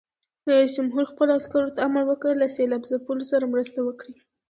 رئیس 0.49 0.71
جمهور 0.77 1.03
خپلو 1.11 1.31
عسکرو 1.39 1.73
ته 1.75 1.79
امر 1.87 2.03
وکړ؛ 2.07 2.31
له 2.41 2.47
سېلاب 2.55 2.83
ځپلو 2.91 3.23
سره 3.31 3.51
مرسته 3.53 3.79
وکړئ! 3.83 4.13